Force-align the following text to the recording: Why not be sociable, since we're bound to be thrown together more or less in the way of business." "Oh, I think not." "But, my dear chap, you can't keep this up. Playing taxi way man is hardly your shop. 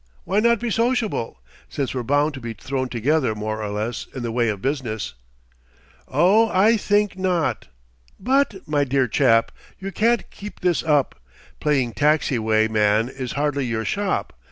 Why 0.23 0.39
not 0.39 0.59
be 0.59 0.71
sociable, 0.71 1.39
since 1.69 1.93
we're 1.93 2.01
bound 2.01 2.33
to 2.33 2.39
be 2.41 2.53
thrown 2.53 2.89
together 2.89 3.35
more 3.35 3.61
or 3.61 3.69
less 3.69 4.07
in 4.15 4.23
the 4.23 4.31
way 4.31 4.49
of 4.49 4.59
business." 4.59 5.13
"Oh, 6.07 6.49
I 6.49 6.75
think 6.75 7.19
not." 7.19 7.67
"But, 8.19 8.67
my 8.67 8.83
dear 8.83 9.07
chap, 9.07 9.51
you 9.77 9.91
can't 9.91 10.31
keep 10.31 10.61
this 10.61 10.81
up. 10.81 11.21
Playing 11.59 11.93
taxi 11.93 12.39
way 12.39 12.67
man 12.67 13.09
is 13.09 13.33
hardly 13.33 13.67
your 13.67 13.85
shop. 13.85 14.33